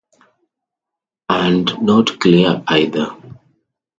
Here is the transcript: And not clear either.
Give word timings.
And 1.29 1.79
not 1.79 2.19
clear 2.19 2.63
either. 2.69 3.15